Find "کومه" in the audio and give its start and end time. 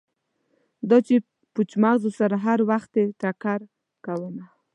4.05-4.45